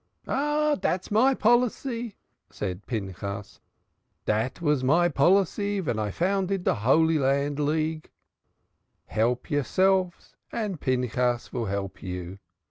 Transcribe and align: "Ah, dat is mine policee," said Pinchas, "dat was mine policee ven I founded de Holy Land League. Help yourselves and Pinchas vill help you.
"Ah, 0.27 0.73
dat 0.73 1.01
is 1.03 1.11
mine 1.11 1.35
policee," 1.35 2.15
said 2.49 2.87
Pinchas, 2.87 3.59
"dat 4.25 4.59
was 4.59 4.83
mine 4.83 5.11
policee 5.11 5.79
ven 5.79 5.99
I 5.99 6.09
founded 6.09 6.63
de 6.63 6.73
Holy 6.73 7.19
Land 7.19 7.59
League. 7.59 8.09
Help 9.05 9.51
yourselves 9.51 10.35
and 10.51 10.81
Pinchas 10.81 11.49
vill 11.49 11.65
help 11.65 12.01
you. 12.01 12.39